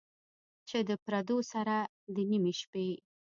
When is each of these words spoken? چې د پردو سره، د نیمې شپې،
چې 0.69 0.77
د 0.89 0.91
پردو 1.05 1.37
سره، 1.51 1.75
د 2.15 2.17
نیمې 2.29 2.53
شپې، 2.61 2.89